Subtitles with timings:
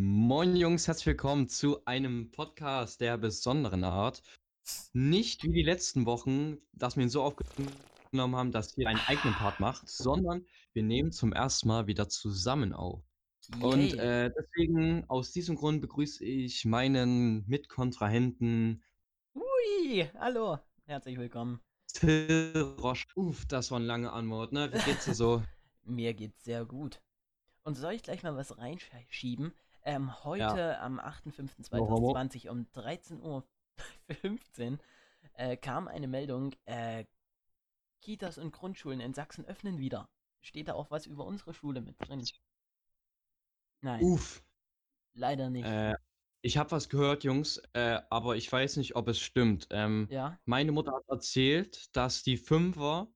[0.00, 4.22] Moin Jungs, herzlich willkommen zu einem Podcast der besonderen Art.
[4.92, 9.34] Nicht wie die letzten Wochen, dass wir ihn so aufgenommen haben, dass ihr einen eigenen
[9.34, 13.02] Part macht, sondern wir nehmen zum ersten Mal wieder zusammen auf.
[13.60, 13.98] Und Yay.
[13.98, 18.84] äh, deswegen, aus diesem Grund begrüße ich meinen Mitkontrahenten
[19.34, 21.58] Ui, hallo, herzlich willkommen.
[21.92, 23.04] Till Roche.
[23.16, 24.72] Uff, das war eine lange Antwort, ne?
[24.72, 25.42] Wie geht's dir so?
[25.82, 27.02] Mir geht's sehr gut.
[27.64, 29.52] Und soll ich gleich mal was reinschieben?
[29.88, 34.78] Ähm, heute am 8.5.2020 um 13.15 Uhr
[35.32, 37.06] äh, kam eine Meldung, äh,
[38.02, 40.10] Kitas und Grundschulen in Sachsen öffnen wieder.
[40.42, 42.22] Steht da auch was über unsere Schule mit drin?
[43.80, 44.44] Nein, Uff.
[45.14, 45.64] leider nicht.
[45.64, 45.94] Äh,
[46.42, 49.68] ich habe was gehört, Jungs, äh, aber ich weiß nicht, ob es stimmt.
[49.70, 53.08] Ähm, ja, Meine Mutter hat erzählt, dass die Fünfer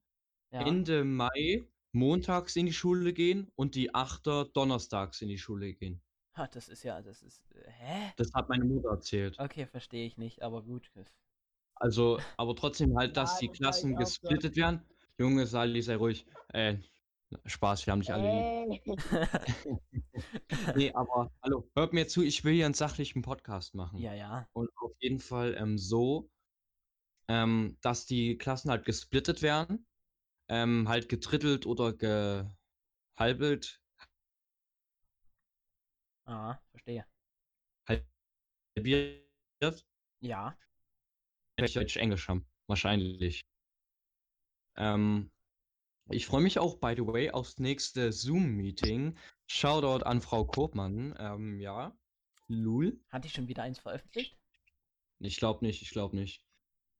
[0.49, 0.65] ja.
[0.65, 6.01] Ende Mai montags in die Schule gehen und die Achter donnerstags in die Schule gehen.
[6.35, 8.13] Ha, das ist ja, das ist, äh, hä?
[8.17, 9.37] Das hat meine Mutter erzählt.
[9.39, 10.89] Okay, verstehe ich nicht, aber gut.
[11.75, 14.81] Also, aber trotzdem halt, dass die Klassen gesplittet werden.
[15.17, 16.25] Junge, Sali, sei ruhig.
[16.49, 16.77] Äh,
[17.45, 18.81] Spaß, wir haben nicht alle lieb.
[20.75, 23.99] Nee, aber hallo, hört mir zu, ich will hier einen sachlichen Podcast machen.
[23.99, 24.47] ja, ja.
[24.53, 26.29] Und auf jeden Fall ähm, so,
[27.27, 29.85] ähm, dass die Klassen halt gesplittet werden,
[30.47, 33.82] ähm, halt gedrittelt oder gehalbelt,
[36.25, 37.05] Ah, verstehe.
[38.75, 39.85] halbiert,
[40.21, 40.57] Ja.
[41.57, 43.41] welche Deutsch Englisch haben, wahrscheinlich.
[44.77, 45.29] Ähm,
[46.09, 49.17] ich freue mich auch, by the way, aufs nächste Zoom-Meeting.
[49.47, 51.15] Shoutout an Frau Koopmann.
[51.17, 51.95] Ähm, ja,
[52.47, 52.99] Lul.
[53.09, 54.37] Hat die schon wieder eins veröffentlicht?
[55.19, 56.43] Ich glaube nicht, ich glaube nicht.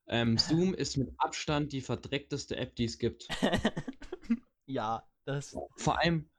[0.08, 3.28] Ähm, Zoom ist mit Abstand die verdreckteste App, die es gibt.
[4.68, 5.56] ja, das.
[5.78, 6.30] Vor allem,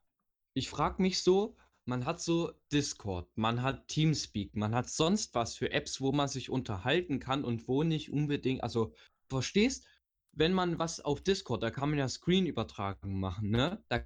[0.55, 5.57] ich frage mich so, man hat so Discord, man hat Teamspeak, man hat sonst was
[5.57, 8.95] für Apps, wo man sich unterhalten kann und wo nicht unbedingt, also
[9.29, 9.87] verstehst,
[10.33, 13.85] wenn man was auf Discord, da kann man ja Screen-Übertragung machen, ne?
[13.89, 14.05] Da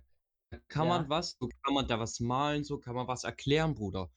[0.69, 0.89] kann Ja.
[0.89, 4.11] man was, so kann man da was malen, so kann man was erklären, Bruder.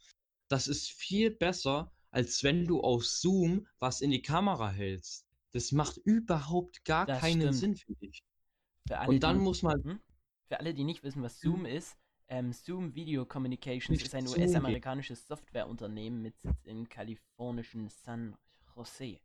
[0.49, 5.27] Das ist viel besser, als wenn du auf Zoom was in die Kamera hältst.
[5.53, 7.53] Das macht überhaupt gar Das keinen stimmt.
[7.53, 8.23] Sinn, finde ich.
[8.87, 9.99] Für alle, Und dann die, muss man, hm?
[10.47, 11.97] für alle, die nicht wissen, was Zoom ist,
[12.31, 14.27] ähm, Zoom Video Communications ist ein.
[14.27, 18.37] US-amerikanisches Softwareunternehmen mit Sitz im kalifornischen San
[18.75, 19.19] Jose.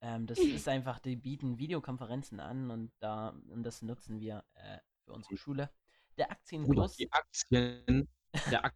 [0.00, 4.78] Ähm, das ist einfach, die bieten Videokonferenzen an und da und das nutzen wir äh,
[5.04, 5.70] für unsere Schule.
[6.18, 8.08] Der Aktienkurs, die Aktien,
[8.50, 8.64] der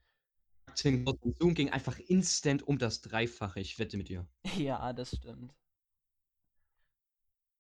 [0.69, 3.61] Aktienkurs von Zoom ging einfach instant um das Dreifache.
[3.61, 4.29] Ich wette mit dir.
[4.57, 5.55] ja, das stimmt.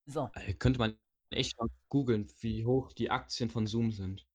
[0.06, 0.98] So, Äh, könnte man
[1.30, 4.26] echt mal googeln, wie hoch die Aktien von Zoom sind.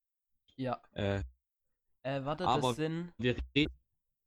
[0.57, 0.81] ja.
[0.93, 1.23] Äh,
[2.03, 3.73] Äh, warte, Aber- das sind wir reden.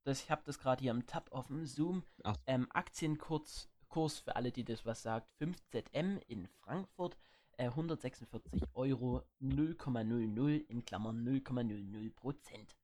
[0.04, 1.64] Das, ich habe das gerade hier am Tab offen.
[1.66, 2.02] Zoom.
[2.24, 2.36] Ach.
[2.46, 5.28] Ähm, Aktienkurs Kurs für alle, die das was sagt.
[5.38, 7.16] 5ZM in Frankfurt.
[7.58, 12.76] Äh, 146 Euro 0,00 in Klammern 0,00 Prozent.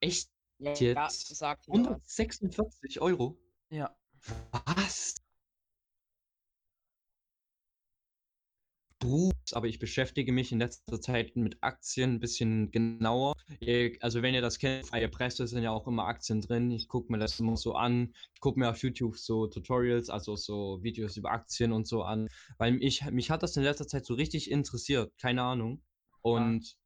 [0.00, 1.34] Echt Ja, jetzt?
[1.34, 1.80] sagt mir was.
[2.18, 3.38] 146 Euro?
[3.70, 3.96] Ja.
[4.66, 5.14] Was?
[9.04, 13.34] Bruder, aber ich beschäftige mich in letzter Zeit mit Aktien ein bisschen genauer.
[14.00, 16.70] Also wenn ihr das kennt, freie Presse sind ja auch immer Aktien drin.
[16.70, 18.14] Ich gucke mir das immer so an.
[18.32, 22.28] Ich gucke mir auf YouTube so Tutorials, also so Videos über Aktien und so an.
[22.56, 25.12] Weil ich, mich hat das in letzter Zeit so richtig interessiert.
[25.18, 25.82] Keine Ahnung.
[26.22, 26.78] Und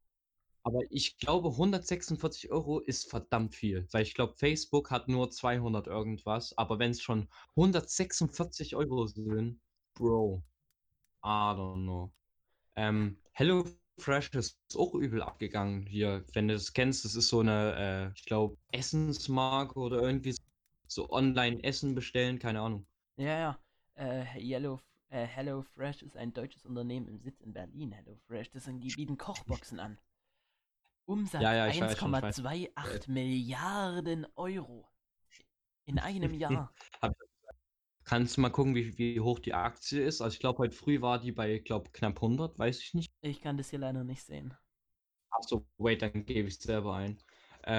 [0.64, 5.86] aber ich glaube, 146 Euro ist verdammt viel, weil ich glaube, Facebook hat nur 200
[5.86, 9.60] irgendwas, aber wenn es schon 146 Euro sind,
[9.94, 10.42] Bro,
[11.28, 12.10] I don't know.
[12.74, 17.74] Ähm, HelloFresh ist auch übel abgegangen hier, wenn du das kennst, das ist so eine,
[17.76, 20.34] äh, ich glaube, Essensmarke oder irgendwie
[20.86, 22.86] so online Essen bestellen, keine Ahnung.
[23.16, 23.58] Ja, ja.
[23.96, 24.80] Äh, Yellow,
[25.10, 27.92] äh, HelloFresh ist ein deutsches Unternehmen im Sitz in Berlin.
[27.92, 29.98] HelloFresh, das sind, die bieten Kochboxen an.
[31.04, 32.38] Umsatz Ja, ja, ich weiß schon, ich weiß.
[32.42, 34.88] 1,28 Milliarden Euro.
[35.84, 36.72] In einem Jahr.
[38.08, 40.22] Kannst du mal gucken, wie, wie hoch die Aktie ist?
[40.22, 43.12] Also ich glaube, heute früh war die bei, glaube knapp 100, weiß ich nicht.
[43.20, 44.56] Ich kann das hier leider nicht sehen.
[45.28, 47.18] Achso, wait, dann gebe ich es selber ein.
[47.64, 47.70] Äh,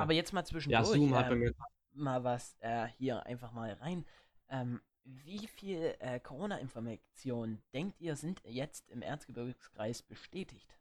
[0.00, 0.88] Aber jetzt mal ja, zwischendurch.
[0.88, 1.54] Zoom hat bei ähm, mir.
[1.92, 4.04] mal was äh, hier einfach mal rein.
[4.48, 10.76] Ähm, wie viel äh, Corona-Informationen denkt ihr sind jetzt im Erzgebirgskreis bestätigt?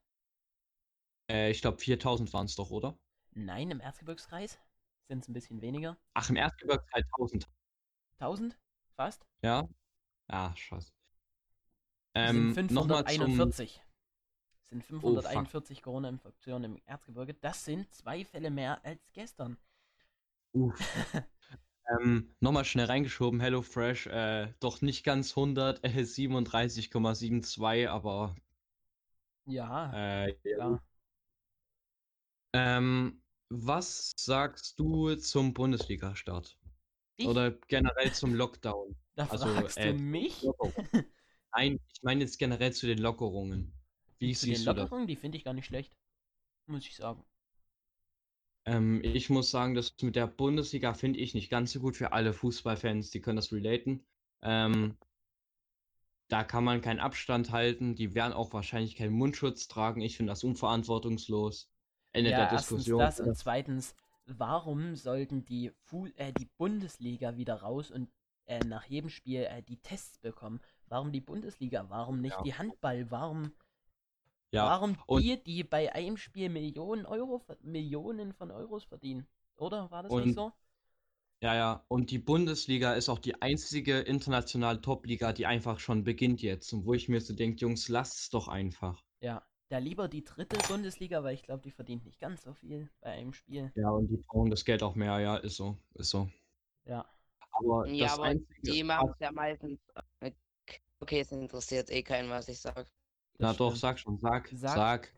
[1.30, 2.98] Äh, ich glaube, 4000 waren es doch, oder?
[3.36, 4.57] Nein, im Erzgebirgskreis
[5.07, 5.98] sind es ein bisschen weniger.
[6.16, 7.48] Ach, im Erzgebirge halt 1000.
[8.18, 8.57] 1000?
[8.95, 9.25] Fast?
[9.41, 9.67] Ja?
[10.27, 10.91] Ah, scheiße.
[12.13, 13.35] Es Ähm, sind nochmal zum.
[13.35, 13.81] 541.
[14.63, 17.33] sind 541 oh, Corona-Infektionen im Erzgebirge.
[17.33, 19.57] Das sind zwei Fälle mehr als gestern.
[20.53, 20.75] Uff.
[22.01, 28.35] ähm, Nochmal schnell reingeschoben, HelloFresh, äh, doch nicht ganz 100, äh, 37,72, aber.
[29.45, 30.79] Ja, äh, ja.
[32.53, 36.57] Ähm, was sagst du zum Bundesliga-Start?
[37.25, 38.95] Oder generell zum Lockdown?
[39.15, 40.45] Da also, fragst äh, du mich?
[41.53, 43.73] Nein, ich meine jetzt generell zu den Lockerungen.
[44.19, 45.94] Wie zu siehst den Lockerungen, die finde ich gar nicht schlecht.
[46.68, 47.23] Muss ich sagen.
[48.65, 52.13] Ähm, ich muss sagen, das mit der Bundesliga finde ich nicht ganz so gut für
[52.13, 54.06] alle Fußballfans, die können das relaten.
[54.44, 54.97] Ähm,
[56.27, 60.01] da kann man keinen Abstand halten, die werden auch wahrscheinlich keinen Mundschutz tragen.
[60.01, 61.69] Ich finde das unverantwortungslos.
[62.13, 63.00] Ende ja, der Diskussion.
[63.00, 63.95] Das und zweitens,
[64.25, 68.09] warum sollten die, Fu äh, die Bundesliga wieder raus und
[68.45, 70.59] äh, nach jedem Spiel äh, die Tests bekommen?
[70.88, 71.85] Warum die Bundesliga?
[71.89, 72.41] Warum nicht ja.
[72.44, 73.09] die Handball?
[73.12, 73.51] Warum
[74.53, 79.25] ja, Warum die, die bei einem Spiel Millionen Euro, Millionen von Euros verdienen?
[79.56, 80.51] Oder war das und, nicht so?
[81.41, 81.85] Ja, ja.
[81.88, 86.74] Und die Bundesliga ist auch die einzige internationale Top-Liga, die einfach schon beginnt jetzt.
[86.74, 89.01] Und wo ich mir so denke, Jungs, lasst es doch einfach.
[89.21, 89.41] Ja,
[89.71, 93.12] da lieber die dritte Bundesliga, weil ich glaube, die verdient nicht ganz so viel bei
[93.12, 93.71] einem Spiel.
[93.75, 96.29] Ja, und die brauchen das Geld auch mehr, ja, ist so, ist so.
[96.85, 97.06] Ja.
[97.51, 99.79] Aber, ja, aber einzige, die machen es ja meistens.
[101.00, 102.85] Okay, es interessiert eh keinen, was ich sage.
[103.38, 104.75] Na doch, sag schon, sag, sag.
[104.75, 105.13] sag.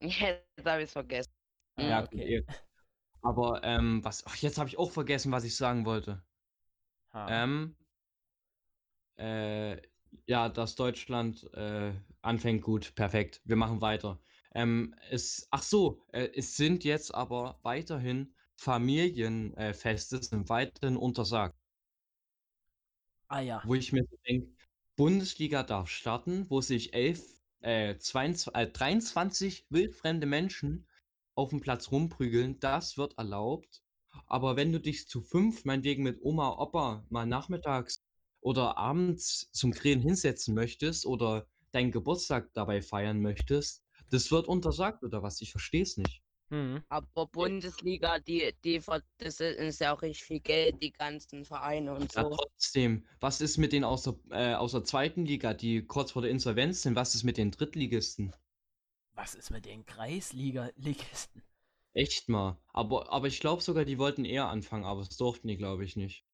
[0.00, 1.32] Jetzt habe ich es vergessen.
[1.78, 2.44] Ja, okay.
[3.22, 6.22] Aber, ähm, was, ach, jetzt habe ich auch vergessen, was ich sagen wollte.
[7.12, 7.26] Ha.
[7.30, 7.74] Ähm,
[9.16, 9.80] äh,
[10.26, 13.40] ja, dass Deutschland äh, anfängt gut, perfekt.
[13.44, 14.20] Wir machen weiter.
[14.54, 21.56] Ähm, es, ach so, äh, es sind jetzt aber weiterhin Familienfeste, sind weiterhin untersagt.
[23.28, 23.62] Ah ja.
[23.64, 24.52] Wo ich mir denke,
[24.96, 27.22] Bundesliga darf starten, wo sich elf,
[27.60, 30.88] äh, 22, äh, 23 wildfremde Menschen
[31.34, 33.82] auf dem Platz rumprügeln, das wird erlaubt.
[34.26, 38.02] Aber wenn du dich zu fünf, meinetwegen mit Oma, Opa, mal nachmittags
[38.40, 45.04] oder abends zum Grillen hinsetzen möchtest oder deinen Geburtstag dabei feiern möchtest, das wird untersagt
[45.04, 45.40] oder was?
[45.40, 46.22] Ich verstehe es nicht.
[46.50, 46.82] Mhm.
[46.88, 48.80] Aber Bundesliga, die, die,
[49.18, 52.36] das ist ja auch richtig viel Geld, die ganzen Vereine und Ja, so.
[52.36, 53.06] trotzdem.
[53.18, 56.30] Was ist mit den aus der, äh, aus der zweiten Liga, die kurz vor der
[56.30, 56.96] Insolvenz sind?
[56.96, 58.34] Was ist mit den Drittligisten?
[59.12, 61.42] Was ist mit den Kreisliga-Ligisten?
[61.92, 62.56] Echt mal.
[62.72, 65.96] Aber, aber ich glaube sogar, die wollten eher anfangen, aber das durften die, glaube ich,
[65.96, 66.24] nicht.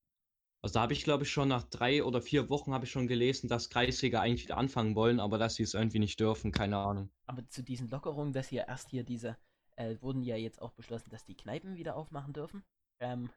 [0.64, 3.06] Also da habe ich, glaube ich, schon nach drei oder vier Wochen habe ich schon
[3.06, 6.78] gelesen, dass Kreisliga eigentlich wieder anfangen wollen, aber dass sie es irgendwie nicht dürfen, keine
[6.78, 7.10] Ahnung.
[7.26, 9.36] Aber zu diesen Lockerungen, dass hier erst hier diese
[9.76, 12.64] äh, wurden ja jetzt auch beschlossen, dass die Kneipen wieder aufmachen dürfen.
[12.98, 13.28] Ähm,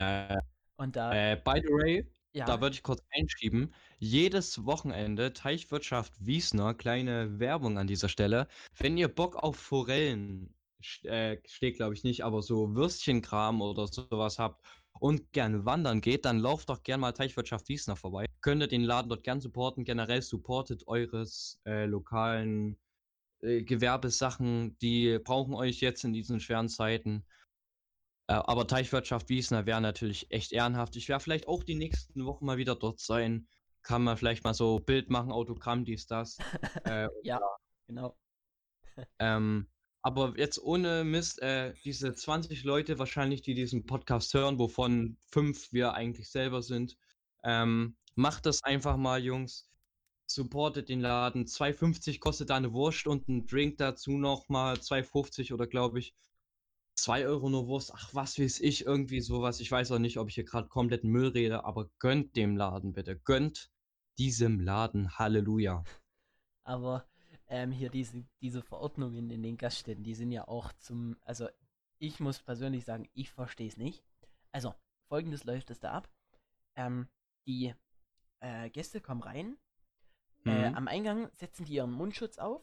[0.00, 0.36] äh,
[0.76, 1.14] und da.
[1.14, 2.44] Äh, by the way, ja.
[2.44, 3.72] da würde ich kurz einschieben.
[3.98, 8.48] Jedes Wochenende Teichwirtschaft Wiesner, kleine Werbung an dieser Stelle.
[8.76, 10.54] Wenn ihr Bock auf Forellen
[11.04, 14.62] äh, steht, glaube ich nicht, aber so Würstchenkram oder sowas habt
[15.00, 18.26] und gerne wandern geht, dann lauft doch gerne mal Teichwirtschaft Wiesner vorbei.
[18.40, 19.84] Könnt ihr den Laden dort gern supporten.
[19.84, 22.78] Generell supportet eures äh, lokalen
[23.40, 27.24] äh, Gewerbesachen, die brauchen euch jetzt in diesen schweren Zeiten.
[28.28, 30.96] Äh, aber Teichwirtschaft Wiesner wäre natürlich echt ehrenhaft.
[30.96, 33.46] Ich werde vielleicht auch die nächsten Wochen mal wieder dort sein.
[33.82, 36.38] Kann man vielleicht mal so Bild machen, Autogramm, dies, das.
[36.84, 37.40] äh, ja,
[37.86, 38.16] genau.
[39.18, 39.68] ähm,
[40.06, 45.72] aber jetzt ohne Mist, äh, diese 20 Leute wahrscheinlich, die diesen Podcast hören, wovon fünf
[45.72, 46.96] wir eigentlich selber sind,
[47.42, 49.68] ähm, macht das einfach mal, Jungs
[50.28, 51.46] supportet den Laden.
[51.46, 56.14] 2,50 kostet da eine Wurst und ein Drink dazu nochmal 2,50 oder glaube ich
[56.94, 57.92] 2 Euro nur Wurst.
[57.92, 59.58] Ach, was weiß ich, irgendwie sowas.
[59.58, 62.92] Ich weiß auch nicht, ob ich hier gerade komplett Müll rede, aber gönnt dem Laden
[62.92, 63.16] bitte.
[63.16, 63.72] Gönnt
[64.18, 65.18] diesem Laden.
[65.18, 65.82] Halleluja.
[66.62, 67.08] Aber
[67.48, 71.48] ähm, hier diese, diese Verordnungen in den Gaststätten, die sind ja auch zum, also
[71.98, 74.04] ich muss persönlich sagen, ich verstehe es nicht.
[74.52, 74.74] Also,
[75.08, 76.08] folgendes läuft es da ab.
[76.74, 77.08] Ähm,
[77.46, 77.74] die
[78.40, 79.56] äh, Gäste kommen rein,
[80.44, 80.76] äh, mhm.
[80.76, 82.62] am Eingang setzen die ihren Mundschutz auf,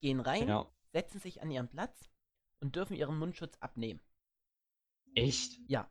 [0.00, 0.66] gehen rein, ja.
[0.92, 2.08] setzen sich an ihren Platz
[2.60, 4.00] und dürfen ihren Mundschutz abnehmen.
[5.14, 5.58] Echt?
[5.68, 5.90] Ja.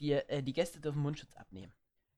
[0.00, 1.72] Die, äh, die Gäste dürfen Mundschutz abnehmen.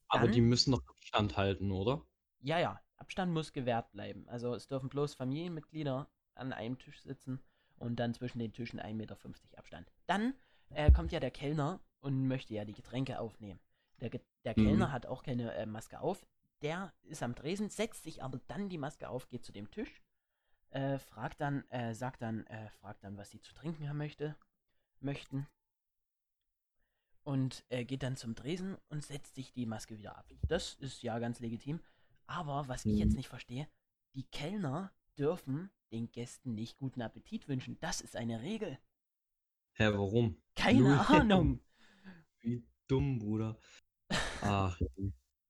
[0.08, 2.06] Dann, Aber die müssen noch Abstand halten, oder?
[2.40, 2.80] Ja, ja.
[2.96, 4.28] Abstand muss gewährt bleiben.
[4.28, 7.40] Also es dürfen bloß Familienmitglieder an einem Tisch sitzen
[7.78, 9.18] und dann zwischen den Tischen 1,50 Meter
[9.56, 9.90] Abstand.
[10.06, 10.34] Dann
[10.70, 13.60] äh, kommt ja der Kellner und möchte ja die Getränke aufnehmen.
[14.00, 14.10] Der,
[14.44, 14.92] der Kellner mhm.
[14.92, 16.26] hat auch keine äh, Maske auf,
[16.62, 20.02] der ist am Dresen, setzt sich aber dann die Maske auf, geht zu dem Tisch,
[20.70, 24.36] äh, fragt dann, äh, sagt dann, äh, fragt dann, was sie zu trinken haben möchte,
[25.00, 25.46] möchten.
[27.22, 30.30] Und äh, geht dann zum Dresen und setzt sich die Maske wieder ab.
[30.48, 31.80] Das ist ja ganz legitim.
[32.26, 33.16] Aber was ich jetzt mhm.
[33.16, 33.68] nicht verstehe,
[34.14, 37.78] die Kellner dürfen den Gästen nicht guten Appetit wünschen.
[37.80, 38.78] Das ist eine Regel.
[39.74, 40.36] Hä, warum?
[40.54, 40.98] Keine Null.
[41.08, 41.60] Ahnung.
[42.40, 43.58] Wie dumm, Bruder.
[44.40, 44.80] Ach,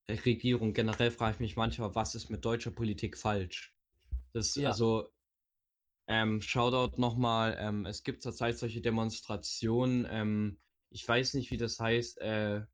[0.08, 3.74] Regierung, generell frage ich mich manchmal, was ist mit deutscher Politik falsch?
[4.32, 4.68] Das, ja.
[4.68, 5.08] also,
[6.06, 11.80] ähm, Shoutout nochmal, ähm, es gibt zurzeit solche Demonstrationen, ähm, ich weiß nicht, wie das
[11.80, 12.64] heißt, äh,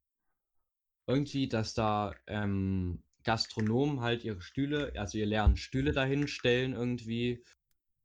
[1.07, 7.43] irgendwie, dass da ähm, Gastronomen halt ihre Stühle, also ihr leeren Stühle dahin stellen irgendwie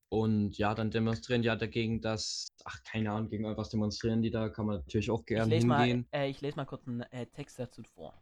[0.09, 4.31] und ja, dann demonstrieren die ja dagegen, dass, ach, keine Ahnung, gegen irgendwas demonstrieren die
[4.31, 6.07] da, kann man natürlich auch gerne ich hingehen.
[6.11, 8.13] Mal, äh, ich lese mal kurz einen äh, Text dazu vor.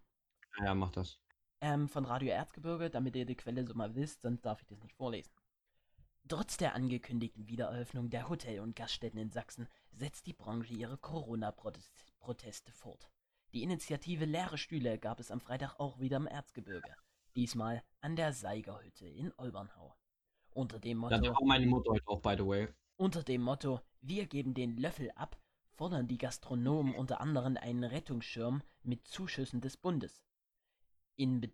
[0.63, 1.19] Ja, mach das.
[1.61, 4.81] Ähm, von Radio Erzgebirge, damit ihr die Quelle so mal wisst, sonst darf ich das
[4.81, 5.31] nicht vorlesen.
[6.27, 12.71] Trotz der angekündigten Wiedereröffnung der Hotel- und Gaststätten in Sachsen setzt die Branche ihre Corona-Proteste
[12.71, 13.11] fort.
[13.55, 16.93] Die Initiative Leere Stühle gab es am Freitag auch wieder im Erzgebirge.
[17.37, 19.95] Diesmal an der Seigerhütte in Olbernhau.
[20.49, 21.17] Unter dem Motto.
[21.17, 22.67] Da war meine Mutter heute auch, by the way.
[22.97, 28.61] Unter dem Motto, wir geben den Löffel ab, fordern die Gastronomen unter anderem einen Rettungsschirm
[28.83, 30.21] mit Zuschüssen des Bundes.
[31.15, 31.53] Be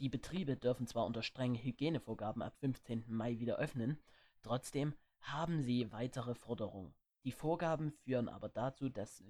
[0.00, 3.04] die Betriebe dürfen zwar unter strengen Hygienevorgaben ab 15.
[3.08, 3.98] Mai wieder öffnen,
[4.42, 6.94] trotzdem haben sie weitere Forderungen.
[7.24, 9.22] Die Vorgaben führen aber dazu, dass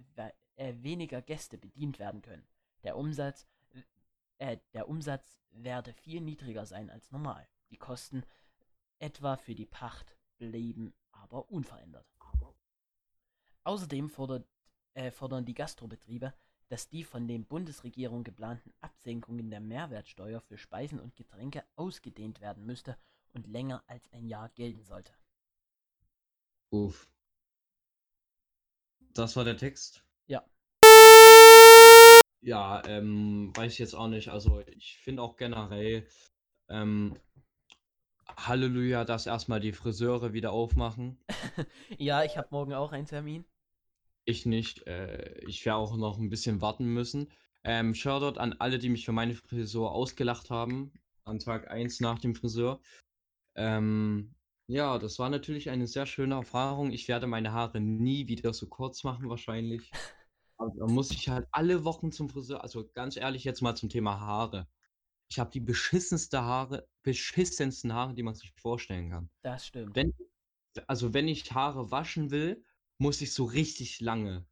[0.56, 2.46] äh, weniger Gäste bedient werden können.
[2.82, 3.46] Der Umsatz,
[4.38, 7.46] äh, der Umsatz werde viel niedriger sein als normal.
[7.70, 8.24] Die Kosten
[8.98, 12.06] etwa für die Pacht blieben aber unverändert.
[13.64, 14.46] Außerdem fordert,
[14.94, 16.34] äh, fordern die Gastrobetriebe,
[16.68, 22.64] dass die von den Bundesregierung geplanten Absenkungen der Mehrwertsteuer für Speisen und Getränke ausgedehnt werden
[22.66, 22.96] müsste
[23.34, 25.12] und länger als ein Jahr gelten sollte.
[26.70, 27.08] Uff.
[29.14, 30.04] Das war der Text?
[30.32, 30.42] Ja.
[32.40, 34.30] Ja, ähm, weiß ich jetzt auch nicht.
[34.30, 36.08] Also ich finde auch generell,
[36.70, 37.18] ähm,
[38.34, 41.18] Halleluja, dass erstmal die Friseure wieder aufmachen.
[41.98, 43.44] ja, ich habe morgen auch einen Termin.
[44.24, 44.86] Ich nicht.
[44.86, 47.30] Äh, ich werde auch noch ein bisschen warten müssen.
[47.62, 50.92] Ähm, Shoutout an alle, die mich für meine Frisur ausgelacht haben.
[51.24, 52.80] An Tag 1 nach dem Friseur.
[53.54, 54.34] Ähm,
[54.66, 56.90] ja, das war natürlich eine sehr schöne Erfahrung.
[56.90, 59.90] Ich werde meine Haare nie wieder so kurz machen, wahrscheinlich.
[60.62, 62.62] Aber da muss ich halt alle Wochen zum Friseur.
[62.62, 64.68] Also ganz ehrlich, jetzt mal zum Thema Haare.
[65.28, 69.30] Ich habe die beschissenste Haare, beschissensten Haare, die man sich vorstellen kann.
[69.42, 69.96] Das stimmt.
[69.96, 70.12] Wenn,
[70.86, 72.64] also wenn ich Haare waschen will,
[72.98, 74.46] muss ich so richtig lange.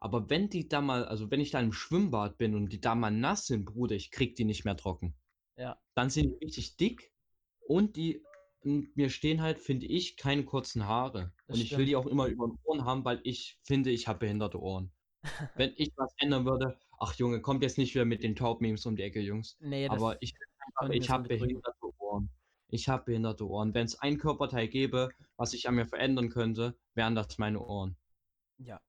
[0.00, 2.94] Aber wenn die da mal, also wenn ich da im Schwimmbad bin und die da
[2.94, 5.14] mal nass sind, Bruder, ich krieg die nicht mehr trocken.
[5.56, 5.80] Ja.
[5.94, 7.12] Dann sind die richtig dick
[7.66, 8.24] und die
[8.64, 11.32] mir stehen halt, finde ich, keine kurzen Haare.
[11.46, 14.08] Das und ich will die auch immer über den Ohren haben, weil ich finde, ich
[14.08, 14.92] habe behinderte Ohren.
[15.54, 18.96] Wenn ich was ändern würde, ach Junge, kommt jetzt nicht wieder mit den Taubmemes um
[18.96, 19.56] die Ecke, Jungs.
[19.60, 20.34] Nee, Aber ich,
[20.90, 22.30] ich habe behinderte Ohren.
[22.68, 23.74] Ich habe behinderte Ohren.
[23.74, 27.96] Wenn es ein Körperteil gäbe, was ich an mir verändern könnte, wären das meine Ohren.
[28.58, 28.80] Ja.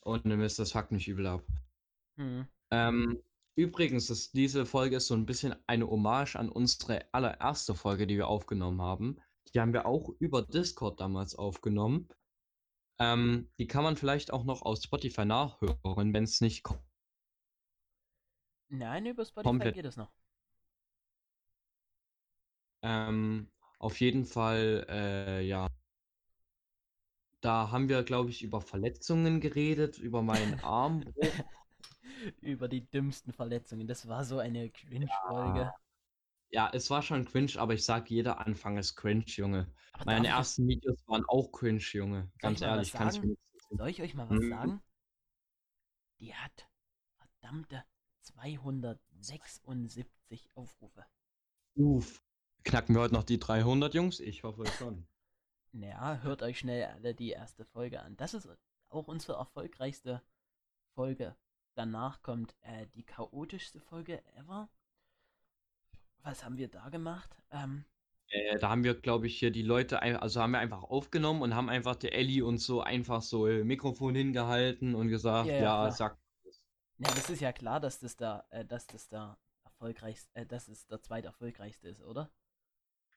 [0.00, 1.42] Und dann ist das fuckt mich übel ab.
[2.16, 2.46] Hm.
[2.70, 3.22] Ähm,
[3.56, 8.16] übrigens, ist, diese Folge ist so ein bisschen eine Hommage an unsere allererste Folge, die
[8.16, 9.16] wir aufgenommen haben.
[9.52, 12.08] Die haben wir auch über Discord damals aufgenommen.
[12.98, 16.80] Ähm, die kann man vielleicht auch noch aus Spotify nachhören, wenn es nicht kommt.
[18.68, 19.74] Nein, über Spotify komplett.
[19.74, 20.10] geht es noch.
[22.82, 25.68] Ähm, auf jeden Fall, äh, ja.
[27.40, 31.04] Da haben wir, glaube ich, über Verletzungen geredet, über meinen Arm.
[32.40, 33.86] über die dümmsten Verletzungen.
[33.86, 35.60] Das war so eine Cringe-Folge.
[35.60, 35.74] Ja.
[36.50, 36.70] Ja.
[36.72, 39.72] es war schon cringe, aber ich sag, jeder Anfang ist cringe, Junge.
[39.92, 40.76] Aber Meine ersten das...
[40.76, 42.32] Videos waren auch cringe, Junge.
[42.38, 43.36] Ganz ehrlich, kannst du
[43.70, 44.50] Soll ich euch mal was hm.
[44.50, 44.82] sagen?
[46.20, 46.68] Die hat
[47.16, 47.84] verdammte
[48.22, 51.04] 276 Aufrufe.
[51.74, 52.22] Uff.
[52.62, 54.20] Knacken wir heute noch die 300, Jungs?
[54.20, 55.06] Ich hoffe schon.
[55.72, 58.16] Naja, hört euch schnell alle die erste Folge an.
[58.16, 58.48] Das ist
[58.88, 60.22] auch unsere erfolgreichste
[60.94, 61.36] Folge.
[61.74, 64.68] Danach kommt äh, die chaotischste Folge ever.
[66.24, 67.30] Was haben wir da gemacht?
[67.50, 67.84] Ähm,
[68.28, 71.54] äh, da haben wir, glaube ich, hier die Leute, also haben wir einfach aufgenommen und
[71.54, 75.90] haben einfach der Ellie und so einfach so Mikrofon hingehalten und gesagt, ja, ja, ja
[75.90, 76.18] sag.
[76.98, 80.68] Ja, das ist ja klar, dass das da, äh, dass das da erfolgreichste, äh, dass
[80.68, 82.30] es der zweiterfolgreichste ist, oder?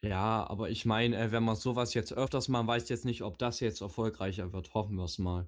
[0.02, 3.38] Ja, aber ich meine, äh, wenn man sowas jetzt öfters mal weiß jetzt nicht, ob
[3.38, 4.74] das jetzt erfolgreicher wird.
[4.74, 5.48] Hoffen wir es mal.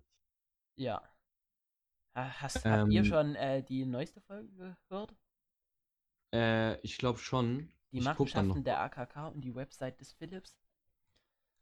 [0.76, 1.02] Ja.
[2.16, 3.06] Hast, ähm, habt ihr ähm.
[3.06, 5.14] schon äh, die neueste Folge gehört?
[6.34, 7.72] Äh, ich glaube schon.
[7.92, 10.56] Die ich Machenschaften der AKK und die Website des Philips?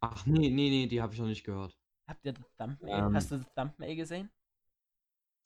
[0.02, 1.78] Ach nee, nee, nee, die habe ich noch nicht gehört.
[2.08, 3.08] Habt ihr das Thumbnail?
[3.08, 4.30] Ähm, Hast du das Thumbnail gesehen?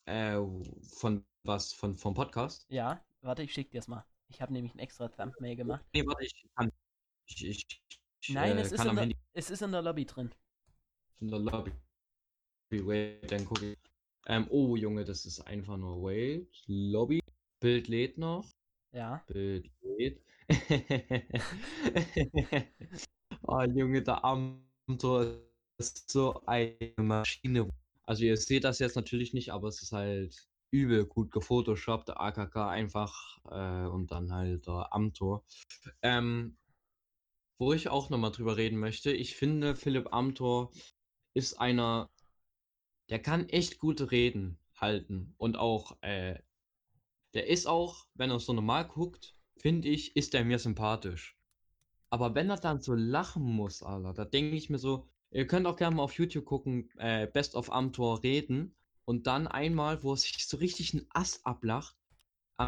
[0.05, 0.39] Äh,
[0.81, 1.73] von was?
[1.73, 2.65] Von, vom Podcast?
[2.69, 4.05] Ja, warte, ich schick dir das mal.
[4.29, 5.85] Ich habe nämlich ein extra Thumbnail gemacht.
[5.93, 6.71] Nee, warte, ich kann
[7.25, 10.31] ich, ich Nein, äh, es, ist in der, es ist in der Lobby drin.
[11.19, 11.71] In der Lobby.
[12.71, 13.77] Wait, dann gucke ich.
[14.27, 16.47] Ähm, oh Junge, das ist einfach nur Wait.
[16.67, 17.21] Lobby.
[17.59, 18.45] Bild lädt noch.
[18.93, 19.23] Ja.
[19.27, 20.21] Bild lädt.
[23.43, 25.37] oh Junge, der Amtor
[25.77, 27.69] ist so eine Maschine.
[28.03, 30.35] Also ihr seht das jetzt natürlich nicht, aber es ist halt
[30.71, 35.43] übel gut gefotoshoppt, AKK einfach äh, und dann halt der Amtor.
[36.01, 36.57] Ähm,
[37.59, 40.71] wo ich auch nochmal drüber reden möchte, ich finde, Philipp Amthor
[41.33, 42.09] ist einer,
[43.09, 46.39] der kann echt gute Reden halten und auch, äh,
[47.33, 51.37] der ist auch, wenn er so normal guckt, finde ich, ist er mir sympathisch.
[52.09, 55.65] Aber wenn er dann so lachen muss, Alter, da denke ich mir so, ihr könnt
[55.65, 60.13] auch gerne mal auf YouTube gucken, äh, Best of Amtor reden und dann einmal, wo
[60.13, 61.95] er sich so richtig ein Ass ablacht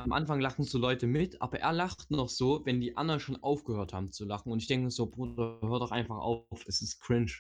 [0.02, 3.42] am Anfang lachen so Leute mit, aber er lacht noch so, wenn die anderen schon
[3.44, 4.52] aufgehört haben zu lachen.
[4.52, 7.32] Und ich denke so, Bruder, hör doch einfach auf, es ist cringe.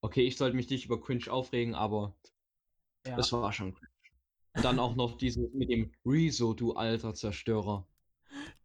[0.00, 2.14] Okay, ich sollte mich nicht über cringe aufregen, aber
[3.06, 3.16] ja.
[3.16, 3.90] das war schon cringe.
[4.56, 7.86] Und dann auch noch dieses mit dem Rezo, du alter Zerstörer.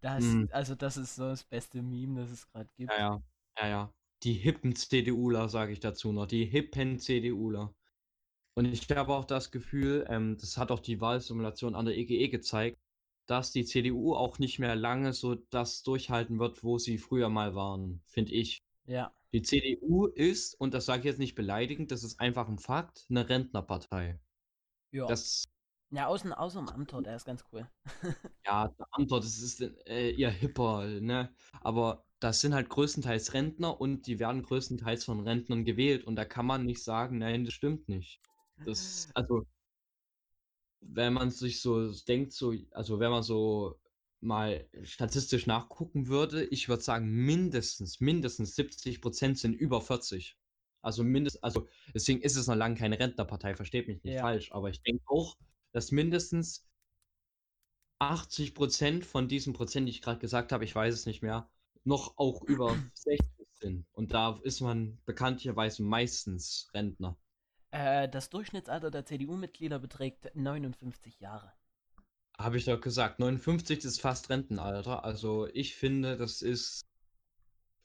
[0.02, 0.50] Das, hm.
[0.52, 2.92] Also das ist so das beste Meme, das es gerade gibt.
[2.92, 3.22] Ja, ja,
[3.60, 3.94] ja, ja.
[4.24, 6.28] Die hippen CDUler, sage ich dazu noch.
[6.28, 7.74] Die hippen CDUler.
[8.54, 12.16] Und ich habe auch das Gefühl, ähm, das hat auch die Wahlsimulation an der EGE
[12.16, 12.78] e gezeigt,
[13.26, 17.56] dass die CDU auch nicht mehr lange so das durchhalten wird, wo sie früher mal
[17.56, 18.62] waren, finde ich.
[18.86, 19.14] Ja.
[19.34, 23.06] Die CDU ist, und das sage ich jetzt nicht beleidigend, das ist einfach ein Fakt,
[23.10, 24.20] eine Rentnerpartei.
[24.92, 25.06] Ja.
[25.08, 25.46] Das,
[25.92, 27.70] ja, außen, außer dem Amtor, der ist ganz cool.
[28.46, 31.34] ja, der Amtor, das ist äh, hipper, ne?
[31.60, 36.24] Aber das sind halt größtenteils Rentner und die werden größtenteils von Rentnern gewählt und da
[36.24, 38.22] kann man nicht sagen, nein, das stimmt nicht.
[38.66, 39.46] Das, also,
[40.82, 43.80] wenn man sich so denkt, so, also wenn man so
[44.22, 50.38] mal statistisch nachgucken würde, ich würde sagen, mindestens, mindestens 70 Prozent sind über 40.
[50.84, 54.22] Also mindestens, also deswegen ist es noch lange keine Rentnerpartei, versteht mich nicht ja.
[54.22, 55.36] falsch, aber ich denke auch,
[55.72, 56.66] dass mindestens
[58.00, 61.50] 80 Prozent von diesem Prozent, die ich gerade gesagt habe, ich weiß es nicht mehr,
[61.84, 63.20] noch auch über 60
[63.60, 63.86] sind.
[63.92, 67.18] Und da ist man bekanntlicherweise meistens Rentner.
[67.70, 71.54] Äh, das Durchschnittsalter der CDU-Mitglieder beträgt 59 Jahre.
[72.38, 75.04] Habe ich doch gesagt, 59 ist fast Rentenalter.
[75.04, 76.82] Also ich finde, das ist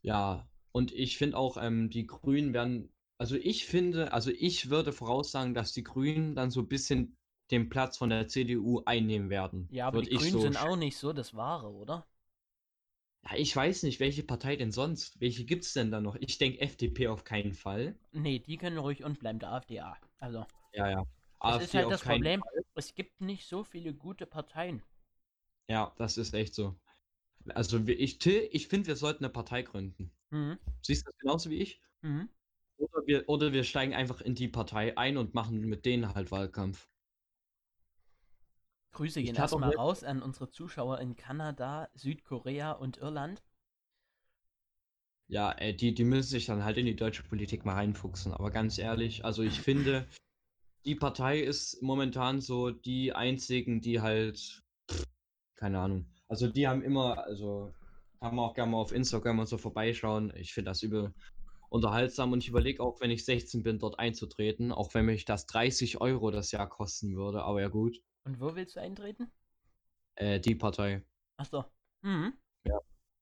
[0.07, 4.93] ja, und ich finde auch, ähm, die Grünen werden, also ich finde, also ich würde
[4.93, 7.17] voraussagen, dass die Grünen dann so ein bisschen
[7.51, 9.69] den Platz von der CDU einnehmen werden.
[9.71, 12.07] Ja, aber die Grünen so sind auch nicht so das Wahre, oder?
[13.25, 15.21] Ja, ich weiß nicht, welche Partei denn sonst?
[15.21, 16.17] Welche gibt es denn da noch?
[16.17, 17.99] Ich denke FDP auf keinen Fall.
[18.13, 19.81] Nee, die können ruhig und bleiben der AfD.
[20.19, 20.47] Also.
[20.73, 21.05] Ja, ja.
[21.41, 22.41] Das AfD ist halt das Problem.
[22.41, 22.65] Fall.
[22.75, 24.83] Es gibt nicht so viele gute Parteien.
[25.69, 26.77] Ja, das ist echt so.
[27.49, 30.11] Also ich, ich finde, wir sollten eine Partei gründen.
[30.31, 30.59] Mhm.
[30.83, 31.81] Siehst du das genauso wie ich?
[32.03, 32.29] Mhm.
[32.79, 36.31] Oder, wir, oder wir steigen einfach in die Partei ein und machen mit denen halt
[36.31, 36.89] Wahlkampf.
[38.97, 43.43] Grüße gehen erstmal raus an unsere Zuschauer in Kanada, Südkorea und Irland.
[45.29, 48.33] Ja, äh, die, die müssen sich dann halt in die deutsche Politik mal reinfuchsen.
[48.33, 50.07] Aber ganz ehrlich, also ich finde,
[50.87, 54.63] die Partei ist momentan so die einzigen, die halt,
[55.57, 56.07] keine Ahnung.
[56.29, 57.75] Also die haben immer, also
[58.21, 60.33] kann man auch gerne mal auf Instagram und so vorbeischauen.
[60.37, 61.13] Ich finde das übel
[61.69, 65.47] unterhaltsam und ich überlege auch, wenn ich 16 bin, dort einzutreten, auch wenn mich das
[65.47, 67.43] 30 Euro das Jahr kosten würde.
[67.43, 68.03] Aber ja gut.
[68.25, 69.31] Und wo willst du eintreten?
[70.17, 71.03] Äh, die Partei.
[71.37, 71.65] Achso.
[72.03, 72.33] Mhm.
[72.65, 72.79] Ja.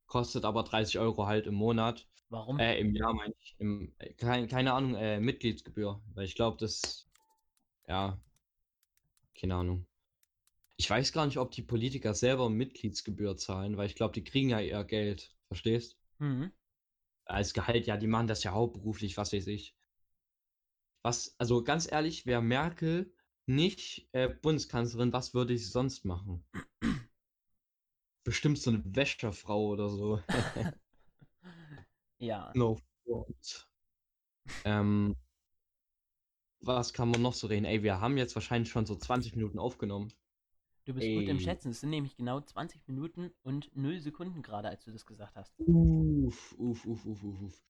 [0.07, 2.07] Kostet aber 30 Euro halt im Monat.
[2.29, 2.59] Warum?
[2.59, 3.57] Äh, im Jahr meine ich.
[3.59, 6.01] Im, äh, kein, keine Ahnung, äh, Mitgliedsgebühr.
[6.15, 7.09] Weil ich glaube, das.
[7.89, 8.21] Ja.
[9.39, 9.87] Keine Ahnung.
[10.77, 14.49] Ich weiß gar nicht, ob die Politiker selber Mitgliedsgebühr zahlen, weil ich glaube, die kriegen
[14.51, 15.35] ja eher Geld.
[15.47, 15.97] Verstehst?
[16.19, 16.53] Mhm.
[17.27, 19.75] Als Gehalt, ja, die machen das ja hauptberuflich, was weiß ich.
[21.03, 23.13] Was, also ganz ehrlich, wer Merkel
[23.47, 26.45] nicht äh, Bundeskanzlerin, was würde ich sonst machen?
[28.25, 30.21] Bestimmt so eine Wäscherfrau oder so.
[32.19, 32.53] ja.
[32.55, 33.69] No front.
[34.65, 35.15] ähm,
[36.61, 37.67] was kann man noch so reden?
[37.67, 40.13] Ey, wir haben jetzt wahrscheinlich schon so 20 Minuten aufgenommen.
[40.85, 41.15] Du bist Ey.
[41.17, 41.71] gut im Schätzen.
[41.71, 45.55] Es sind nämlich genau 20 Minuten und 0 Sekunden gerade, als du das gesagt hast.
[45.61, 47.65] Uff, uff, uff, uff, uff.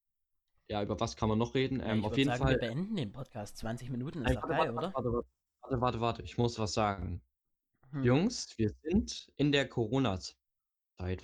[0.69, 1.81] Ja, über was kann man noch reden?
[1.81, 2.53] Ähm, ja, auf jeden sagen, Fall.
[2.55, 3.59] Wir beenden den Podcast.
[3.59, 4.95] 20 Minuten ist Ey, doch geil, warte, oder?
[4.95, 5.29] Warte, warte,
[5.65, 7.23] Warte, warte, warte, ich muss was sagen.
[7.91, 8.03] Hm.
[8.03, 11.23] Jungs, wir sind in der Corona-Zeit.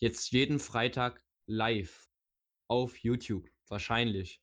[0.00, 2.10] Jetzt jeden Freitag live
[2.68, 4.42] auf YouTube, wahrscheinlich.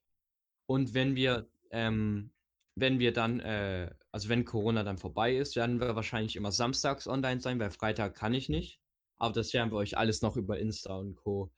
[0.66, 2.32] Und wenn wir, ähm,
[2.76, 7.08] wenn wir dann, äh, also wenn Corona dann vorbei ist, werden wir wahrscheinlich immer samstags
[7.08, 8.82] online sein, weil Freitag kann ich nicht.
[9.18, 11.52] Aber das werden wir euch alles noch über Insta und Co.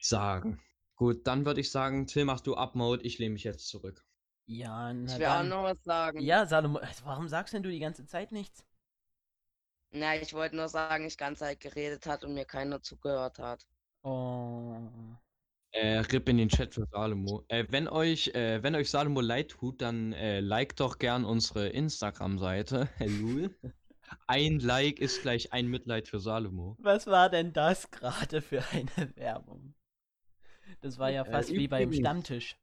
[0.00, 0.60] sagen.
[0.96, 4.04] Gut, dann würde ich sagen, Till, machst du Upmode, ich lehne mich jetzt zurück.
[4.46, 5.48] Ja, na Ich will auch dann.
[5.48, 6.20] noch was sagen.
[6.20, 8.64] Ja, Salomo, also warum sagst denn du die ganze Zeit nichts?
[9.92, 13.64] Na, ich wollte nur sagen, ich ganze Zeit geredet hat und mir keiner zugehört hat.
[14.04, 14.78] Oh.
[15.72, 17.44] Äh, RIP in den Chat für Salomo.
[17.48, 21.68] Äh, wenn euch, äh, wenn euch Salomo leid tut, dann äh, liked doch gern unsere
[21.68, 22.88] Instagram-Seite.
[23.00, 23.54] Lul.
[24.26, 26.76] Ein Like ist gleich ein Mitleid für Salomo.
[26.78, 29.74] Was war denn das gerade für eine Werbung?
[30.82, 32.56] Das war ja Äh, fast wie beim Stammtisch.